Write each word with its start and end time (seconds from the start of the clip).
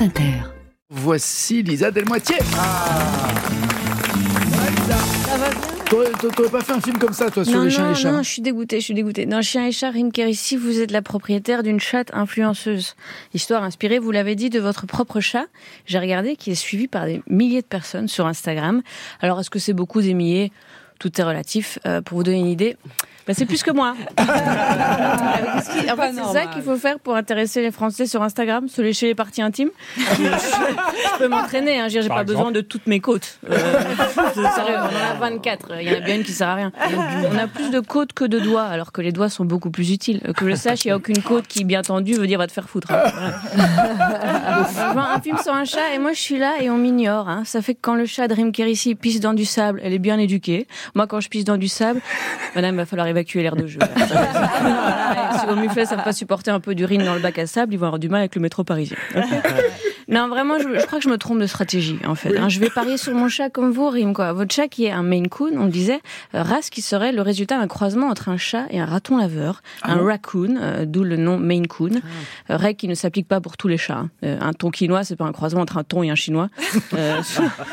France 0.00 0.08
Inter. 0.08 0.32
Voici 0.88 1.62
Lisa 1.62 1.90
Delmoitier. 1.90 2.36
Ah. 2.56 3.28
Ça 5.26 5.36
va 5.36 5.50
bien 5.50 5.80
T'aurais 5.90 6.48
pas 6.50 6.60
fait 6.60 6.72
un 6.72 6.80
film 6.80 6.98
comme 6.98 7.12
ça, 7.12 7.30
toi, 7.30 7.44
sur 7.44 7.58
non, 7.58 7.64
les 7.64 7.70
chiens 7.70 7.82
non, 7.82 7.90
et 7.90 7.94
les 7.94 8.00
chats 8.00 8.12
non, 8.12 8.22
je 8.22 8.30
suis 8.30 8.42
dégoûtée, 8.42 8.78
je 8.78 8.84
suis 8.84 8.94
dégoûtée. 8.94 9.26
Dans 9.26 9.42
Chien 9.42 9.66
et 9.66 9.72
chat, 9.72 9.90
Rim 9.90 10.10
ici, 10.16 10.56
vous 10.56 10.80
êtes 10.80 10.92
la 10.92 11.02
propriétaire 11.02 11.62
d'une 11.62 11.80
chatte 11.80 12.10
influenceuse. 12.14 12.94
Histoire 13.34 13.64
inspirée, 13.64 13.98
vous 13.98 14.12
l'avez 14.12 14.36
dit, 14.36 14.50
de 14.50 14.60
votre 14.60 14.86
propre 14.86 15.20
chat. 15.20 15.46
J'ai 15.86 15.98
regardé, 15.98 16.36
qui 16.36 16.52
est 16.52 16.54
suivi 16.54 16.86
par 16.86 17.06
des 17.06 17.22
milliers 17.28 17.62
de 17.62 17.66
personnes 17.66 18.06
sur 18.08 18.26
Instagram. 18.26 18.82
Alors, 19.20 19.40
est-ce 19.40 19.50
que 19.50 19.58
c'est 19.58 19.72
beaucoup 19.72 20.00
des 20.00 20.14
milliers? 20.14 20.52
Tout 21.00 21.20
est 21.20 21.24
relatif. 21.24 21.78
Euh, 21.86 22.00
pour 22.00 22.18
vous 22.18 22.22
donner 22.24 22.38
une 22.38 22.46
idée, 22.46 22.76
bah, 23.26 23.34
c'est 23.34 23.46
plus 23.46 23.62
que 23.64 23.70
moi. 23.72 23.94
En 25.90 25.96
fait, 25.96 26.12
c'est 26.14 26.32
ça 26.32 26.46
qu'il 26.46 26.62
faut 26.62 26.76
faire 26.76 26.98
pour 26.98 27.16
intéresser 27.16 27.62
les 27.62 27.70
Français 27.70 28.06
sur 28.06 28.22
Instagram, 28.22 28.68
se 28.68 28.80
lécher 28.82 29.06
les 29.06 29.14
parties 29.14 29.42
intimes. 29.42 29.70
je, 29.96 31.18
peux 31.18 31.28
m'entraîner, 31.28 31.80
hein, 31.80 31.88
j'ai 31.88 32.00
pas 32.00 32.04
exemple 32.22 32.24
besoin 32.26 32.50
de 32.52 32.60
toutes 32.60 32.86
mes 32.86 33.00
côtes. 33.00 33.38
Euh, 33.48 33.56
sérieux, 34.34 34.76
on 34.78 35.16
en 35.16 35.16
a 35.16 35.18
24, 35.18 35.72
il 35.80 35.88
y 35.88 35.90
en 35.90 35.96
a 35.96 36.00
bien 36.00 36.16
une 36.16 36.22
qui 36.22 36.32
sert 36.32 36.48
à 36.48 36.54
rien. 36.54 36.72
On 37.32 37.36
a 37.38 37.46
plus 37.46 37.70
de 37.70 37.80
côtes 37.80 38.12
que 38.12 38.24
de 38.24 38.38
doigts, 38.38 38.62
alors 38.64 38.92
que 38.92 39.00
les 39.02 39.12
doigts 39.12 39.28
sont 39.28 39.44
beaucoup 39.44 39.70
plus 39.70 39.90
utiles. 39.92 40.20
Euh, 40.28 40.32
Que 40.32 40.48
je 40.48 40.54
sache, 40.54 40.84
il 40.84 40.88
n'y 40.88 40.92
a 40.92 40.96
aucune 40.96 41.22
côte 41.22 41.46
qui, 41.46 41.64
bien 41.64 41.82
tendue, 41.82 42.14
veut 42.14 42.26
dire 42.26 42.38
va 42.38 42.46
te 42.46 42.52
faire 42.52 42.68
foutre. 42.68 42.88
hein. 42.92 43.02
Voilà. 43.56 45.14
Un 45.14 45.20
film 45.20 45.38
sur 45.42 45.52
un 45.54 45.64
chat 45.64 45.94
et 45.94 45.98
moi 45.98 46.12
je 46.12 46.20
suis 46.20 46.38
là 46.38 46.54
et 46.60 46.70
on 46.70 46.76
m'ignore. 46.78 47.28
hein. 47.28 47.42
Ça 47.44 47.62
fait 47.62 47.74
que 47.74 47.80
quand 47.82 47.94
le 47.94 48.06
chat 48.06 48.28
de 48.28 48.34
Rim 48.34 48.52
Kérissi 48.52 48.94
pisse 48.94 49.20
dans 49.20 49.34
du 49.34 49.44
sable, 49.44 49.80
elle 49.84 49.92
est 49.92 49.98
bien 49.98 50.18
éduquée. 50.18 50.66
Moi 50.94 51.06
quand 51.06 51.20
je 51.20 51.28
pisse 51.28 51.44
dans 51.44 51.56
du 51.56 51.68
sable, 51.68 52.00
madame, 52.54 52.74
il 52.74 52.78
va 52.78 52.86
falloir 52.86 53.06
évacuer 53.08 53.42
l'air 53.42 53.56
de 53.56 53.66
jeu. 53.66 53.78
Voilà, 53.96 55.38
si 55.40 55.46
vos 55.46 55.56
muflets 55.56 55.86
savent 55.86 56.02
pas 56.04 56.12
supporter 56.12 56.50
un 56.50 56.60
peu 56.60 56.74
d'urine 56.74 57.04
dans 57.04 57.14
le 57.14 57.20
bac 57.20 57.38
à 57.38 57.46
sable, 57.46 57.72
ils 57.74 57.78
vont 57.78 57.86
avoir 57.86 57.98
du 57.98 58.08
mal 58.08 58.20
avec 58.20 58.34
le 58.34 58.40
métro 58.40 58.64
parisien. 58.64 58.96
Non, 60.08 60.26
vraiment, 60.26 60.58
je, 60.58 60.64
je 60.80 60.86
crois 60.86 60.98
que 60.98 61.04
je 61.04 61.08
me 61.08 61.18
trompe 61.18 61.38
de 61.38 61.46
stratégie, 61.46 62.00
en 62.04 62.16
fait. 62.16 62.36
hein. 62.36 62.48
Je 62.48 62.58
vais 62.58 62.68
parier 62.68 62.96
sur 62.96 63.14
mon 63.14 63.28
chat 63.28 63.48
comme 63.48 63.70
vous, 63.70 63.88
Rim, 63.88 64.12
quoi. 64.12 64.32
Votre 64.32 64.52
chat 64.52 64.66
qui 64.66 64.86
est 64.86 64.90
un 64.90 65.04
Maine 65.04 65.28
Coon, 65.28 65.52
on 65.56 65.66
le 65.66 65.70
disait, 65.70 66.00
euh, 66.34 66.42
race 66.42 66.68
qui 66.68 66.82
serait 66.82 67.12
le 67.12 67.22
résultat 67.22 67.58
d'un 67.58 67.68
croisement 67.68 68.08
entre 68.08 68.28
un 68.28 68.36
chat 68.36 68.64
et 68.70 68.80
un 68.80 68.86
raton 68.86 69.18
laveur, 69.18 69.62
un 69.84 70.02
raccoon, 70.04 70.56
euh, 70.60 70.84
d'où 70.84 71.04
le 71.04 71.16
nom 71.16 71.38
Maine 71.38 71.68
Coon. 71.68 72.00
Euh, 72.50 72.56
règle 72.56 72.76
qui 72.76 72.88
ne 72.88 72.94
s'applique 72.96 73.28
pas 73.28 73.40
pour 73.40 73.56
tous 73.56 73.68
les 73.68 73.78
chats. 73.78 73.98
hein. 73.98 74.10
Euh, 74.24 74.36
un 74.40 74.52
tonkinois, 74.52 75.04
c'est 75.04 75.14
pas 75.14 75.26
un 75.26 75.32
croisement 75.32 75.60
entre 75.60 75.76
un 75.78 75.84
thon 75.84 76.02
et 76.02 76.10
un 76.10 76.16
chinois. 76.16 76.48
Euh, 76.94 77.20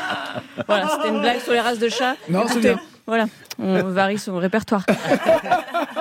voilà, 0.68 0.88
c'était 0.94 1.08
une 1.08 1.20
blague 1.20 1.40
sur 1.40 1.52
les 1.54 1.60
races 1.60 1.80
de 1.80 1.88
chats. 1.88 2.14
Non, 2.28 2.44
c'est 2.46 2.60
bien. 2.60 2.78
Voilà, 3.08 3.26
on 3.58 3.82
varie 3.84 4.18
son 4.18 4.36
répertoire. 4.36 4.84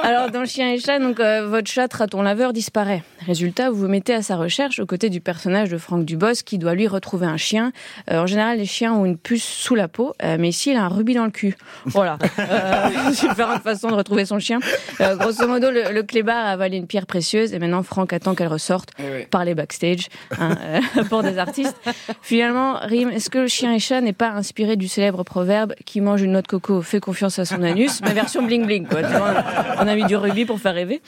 Alors, 0.03 0.30
dans 0.30 0.45
Chien 0.45 0.73
et 0.73 0.77
Chat, 0.80 1.00
donc, 1.00 1.19
euh, 1.22 1.47
votre 1.47 1.69
chat 1.72 1.91
raton 1.94 2.22
laveur 2.22 2.52
disparaît. 2.52 3.02
Résultat, 3.25 3.69
vous 3.69 3.77
vous 3.77 3.88
mettez 3.88 4.13
à 4.13 4.22
sa 4.22 4.36
recherche 4.36 4.80
aux 4.80 4.86
côtés 4.86 5.09
du 5.09 5.22
personnage 5.22 5.69
de 5.69 5.78
Franck 5.78 6.03
Dubos 6.05 6.44
qui 6.45 6.58
doit 6.58 6.75
lui 6.75 6.88
retrouver 6.88 7.25
un 7.25 7.38
chien. 7.38 7.72
Euh, 8.11 8.19
en 8.19 8.28
général, 8.28 8.58
les 8.58 8.66
chiens 8.66 8.94
ont 8.94 9.05
une 9.05 9.17
puce 9.17 9.44
sous 9.44 9.73
la 9.75 9.88
peau, 9.88 10.13
euh, 10.22 10.35
mais 10.39 10.50
ici, 10.50 10.72
il 10.72 10.78
a 10.78 10.83
un 10.83 10.89
rubis 10.89 11.13
dans 11.16 11.23
le 11.25 11.31
cul. 11.31 11.55
Voilà. 11.85 12.17
Euh, 12.39 13.09
différentes 13.11 13.63
façons 13.63 13.89
de 13.89 13.95
retrouver 13.95 14.25
son 14.25 14.39
chien. 14.39 14.59
Euh, 15.02 15.16
grosso 15.16 15.47
modo, 15.47 15.72
le, 15.72 15.91
le 15.91 16.03
clébard 16.03 16.45
a 16.45 16.52
avalé 16.52 16.78
une 16.78 16.88
pierre 16.88 17.05
précieuse 17.08 17.53
et 17.53 17.59
maintenant, 17.59 17.83
Franck 17.83 18.13
attend 18.13 18.35
qu'elle 18.35 18.47
ressorte 18.47 18.91
Eh 19.00 19.03
oui. 19.03 19.25
par 19.25 19.44
les 19.44 19.55
backstage 19.55 20.08
hein, 20.39 20.55
euh, 20.61 21.03
pour 21.09 21.23
des 21.23 21.38
artistes. 21.38 21.75
Finalement, 22.22 22.78
Rim, 22.81 23.09
est-ce 23.09 23.30
que 23.30 23.39
le 23.39 23.47
chien 23.47 23.73
et 23.73 23.80
chat 23.80 24.02
n'est 24.02 24.13
pas 24.13 24.30
inspiré 24.30 24.75
du 24.75 24.88
célèbre 24.88 25.23
proverbe 25.23 25.73
qui 25.85 26.00
mange 26.00 26.22
une 26.22 26.31
noix 26.33 26.41
de 26.41 26.47
coco 26.47 26.81
fait 26.81 26.97
confiance 27.00 27.40
à 27.40 27.45
son 27.45 27.62
anus, 27.64 28.02
mais 28.03 28.14
version 28.14 28.44
bling 28.44 28.66
bling 28.66 28.88
quoi. 28.88 29.03
Tu 29.03 29.09
vois, 29.09 29.34
on 29.80 29.88
a 29.88 29.95
mis 29.95 30.06
du 30.06 30.16
rubis 30.16 30.45
pour 30.45 30.59
faire 30.59 30.73
rêver. 30.76 31.02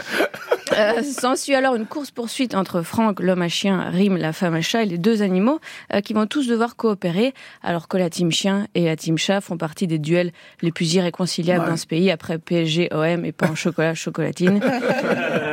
Euh, 0.78 1.02
S'ensuit 1.04 1.56
alors 1.56 1.76
une 1.76 1.86
course-poursuite 1.88 2.54
entre 2.54 2.82
Franck, 2.84 3.20
l'homme 3.20 3.42
à 3.42 3.48
chien, 3.48 3.90
Rim, 3.90 4.18
la 4.18 4.34
femme 4.34 4.54
à 4.54 4.62
chat 4.62 4.84
et 4.84 4.86
les 4.86 4.98
deux 5.00 5.22
animaux 5.24 5.60
euh, 5.94 6.02
qui 6.02 6.14
vont 6.14 6.28
tous 6.28 6.48
devoir 6.48 6.76
coopérer 6.76 7.34
alors 7.64 7.88
que 7.88 7.98
la 7.98 8.10
team 8.10 8.32
chien 8.32 8.68
et 8.76 8.86
la 8.86 8.96
team 8.96 9.18
chat 9.18 9.42
font 9.42 9.58
partie 9.58 9.88
des 9.88 9.98
duels 10.00 10.32
les 10.62 10.72
plus 10.72 10.94
irréconciliables 10.94 11.66
dans 11.66 11.78
ce 11.78 11.88
pays 11.88 12.12
après 12.12 12.38
PSG, 12.38 12.90
OM 12.94 13.26
et 13.26 13.32
pain 13.32 13.50
au 13.52 13.56
chocolat, 13.56 13.96
chocolatine. 13.96 14.60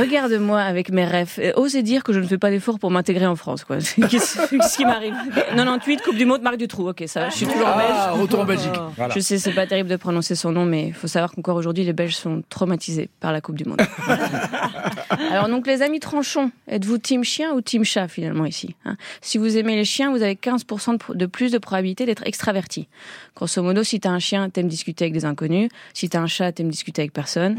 Regarde-moi 0.00 0.60
avec 0.60 0.90
mes 0.90 1.04
rêves. 1.04 1.38
Osez 1.56 1.82
dire 1.82 2.02
que 2.04 2.12
je 2.12 2.20
ne 2.20 2.26
fais 2.26 2.38
pas 2.38 2.50
d'efforts 2.50 2.78
pour 2.78 2.90
m'intégrer 2.90 3.26
en 3.26 3.36
France. 3.36 3.64
quoi. 3.64 3.78
Qu'est-ce 4.10 4.76
qui 4.76 4.84
m'arrive? 4.84 5.14
98, 5.34 6.02
Coupe 6.02 6.16
du 6.16 6.24
Monde, 6.26 6.42
Marc 6.42 6.56
Dutroux. 6.56 6.88
Ok, 6.88 7.04
ça, 7.06 7.28
je 7.30 7.34
suis 7.36 7.46
toujours 7.46 7.68
Ah, 7.68 8.10
belge. 8.12 8.20
retour 8.22 8.40
en 8.40 8.44
Belgique. 8.44 8.72
Voilà. 8.96 9.14
Je 9.14 9.20
sais, 9.20 9.38
c'est 9.38 9.52
pas 9.52 9.66
terrible 9.66 9.88
de 9.88 9.96
prononcer 9.96 10.34
son 10.34 10.52
nom, 10.52 10.64
mais 10.64 10.88
il 10.88 10.94
faut 10.94 11.06
savoir 11.08 11.32
qu'encore 11.32 11.56
aujourd'hui, 11.56 11.84
les 11.84 11.92
Belges 11.92 12.16
sont 12.16 12.42
traumatisés 12.48 13.08
par 13.20 13.32
la 13.32 13.40
Coupe 13.40 13.56
du 13.56 13.64
Monde. 13.64 13.80
Alors 15.30 15.48
donc, 15.48 15.66
les 15.66 15.82
amis 15.82 16.00
tranchons, 16.00 16.50
êtes-vous 16.68 16.98
team 16.98 17.24
chien 17.24 17.52
ou 17.52 17.60
team 17.60 17.84
chat 17.84 18.08
finalement 18.08 18.44
ici 18.46 18.74
hein? 18.84 18.96
Si 19.20 19.38
vous 19.38 19.56
aimez 19.56 19.76
les 19.76 19.84
chiens, 19.84 20.10
vous 20.10 20.22
avez 20.22 20.34
15% 20.34 21.14
de, 21.16 21.26
plus 21.26 21.50
de 21.52 21.58
probabilité 21.58 22.06
d'être 22.06 22.26
extraverti. 22.26 22.88
Grosso 23.36 23.62
modo, 23.62 23.82
si 23.82 24.00
t'as 24.00 24.10
un 24.10 24.18
chien, 24.18 24.48
t'aimes 24.50 24.68
discuter 24.68 25.04
avec 25.04 25.14
des 25.14 25.24
inconnus. 25.24 25.68
Si 25.92 26.08
t'as 26.08 26.20
un 26.20 26.26
chat, 26.26 26.52
t'aimes 26.52 26.68
discuter 26.70 27.02
avec 27.02 27.12
personne. 27.12 27.56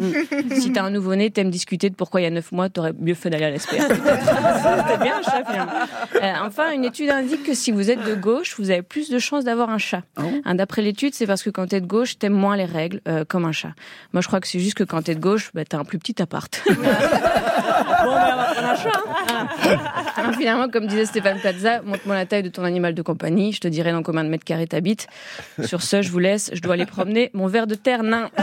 si 0.57 0.71
t'as 0.71 0.83
un 0.83 0.89
nouveau-né, 0.89 1.29
t'aimes 1.31 1.49
discuter 1.49 1.84
de 1.89 1.95
pourquoi 1.95 2.21
il 2.21 2.23
y 2.23 2.27
a 2.27 2.31
9 2.31 2.51
mois, 2.51 2.69
t'aurais 2.69 2.93
mieux 2.99 3.13
fait 3.13 3.29
d'aller 3.29 3.45
à 3.45 3.49
l'espère. 3.51 3.81
C'était 3.87 5.03
bien 5.03 5.17
un 5.19 5.21
chat 5.23 5.43
finalement. 5.49 5.71
Euh, 6.21 6.33
enfin, 6.45 6.71
une 6.71 6.85
étude 6.85 7.09
indique 7.09 7.43
que 7.43 7.53
si 7.53 7.71
vous 7.71 7.89
êtes 7.91 8.03
de 8.03 8.15
gauche, 8.15 8.55
vous 8.57 8.69
avez 8.71 8.81
plus 8.81 9.09
de 9.09 9.19
chances 9.19 9.43
d'avoir 9.43 9.69
un 9.69 9.77
chat. 9.77 10.03
Hein, 10.17 10.55
D'après 10.55 10.81
l'étude, 10.81 11.13
c'est 11.13 11.27
parce 11.27 11.43
que 11.43 11.49
quand 11.49 11.67
t'es 11.67 11.81
de 11.81 11.85
gauche, 11.87 12.17
t'aimes 12.17 12.33
moins 12.33 12.55
les 12.55 12.65
règles, 12.65 13.01
euh, 13.07 13.25
comme 13.27 13.45
un 13.45 13.51
chat. 13.51 13.73
Moi, 14.13 14.21
je 14.21 14.27
crois 14.27 14.39
que 14.39 14.47
c'est 14.47 14.59
juste 14.59 14.75
que 14.75 14.83
quand 14.83 15.01
t'es 15.03 15.15
de 15.15 15.19
gauche, 15.19 15.51
bah, 15.53 15.63
t'as 15.67 15.77
un 15.77 15.83
plus 15.85 15.99
petit 15.99 16.21
appart. 16.21 16.61
bon, 16.67 16.75
mais 16.81 16.87
on 16.87 18.53
prendre 18.53 18.69
un 18.69 18.75
chat. 18.75 18.89
hein. 19.31 19.47
Voilà. 19.61 20.33
Finalement, 20.37 20.69
comme 20.69 20.87
disait 20.87 21.05
Stéphane 21.05 21.39
Plaza, 21.39 21.81
montre-moi 21.83 22.15
la 22.15 22.25
taille 22.25 22.43
de 22.43 22.49
ton 22.49 22.63
animal 22.63 22.93
de 22.93 23.01
compagnie, 23.01 23.51
je 23.53 23.59
te 23.61 23.67
dirai 23.67 23.91
dans 23.91 24.03
combien 24.03 24.23
de 24.23 24.29
mètres 24.29 24.45
carrés 24.45 24.67
t'habites. 24.67 25.07
Sur 25.63 25.81
ce, 25.81 26.01
je 26.01 26.09
vous 26.11 26.19
laisse, 26.19 26.49
je 26.53 26.61
dois 26.61 26.73
aller 26.75 26.85
promener 26.85 27.29
mon 27.33 27.47
verre 27.47 27.67
de 27.67 27.75
terre 27.75 28.03
nain. 28.03 28.29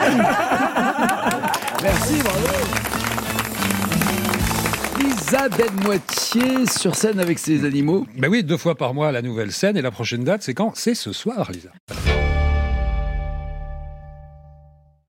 Merci, 1.82 2.14
bravo. 2.22 3.21
Lisa 5.32 5.48
Delmoitier 5.48 6.66
sur 6.66 6.94
scène 6.94 7.18
avec 7.18 7.38
ses 7.38 7.64
animaux. 7.64 8.06
Ben 8.18 8.28
oui, 8.28 8.44
deux 8.44 8.58
fois 8.58 8.74
par 8.74 8.92
mois 8.92 9.10
la 9.12 9.22
nouvelle 9.22 9.50
scène 9.50 9.78
et 9.78 9.80
la 9.80 9.90
prochaine 9.90 10.24
date, 10.24 10.42
c'est 10.42 10.52
quand? 10.52 10.72
C'est 10.74 10.94
ce 10.94 11.14
soir, 11.14 11.50
Lisa. 11.50 11.70